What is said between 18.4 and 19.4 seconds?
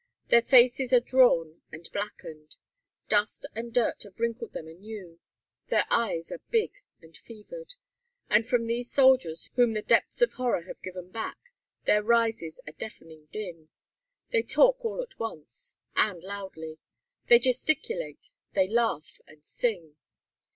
they laugh